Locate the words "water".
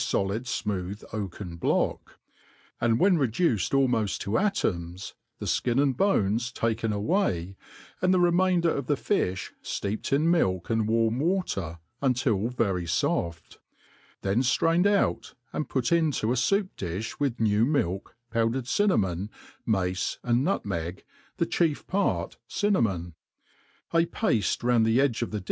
11.19-11.77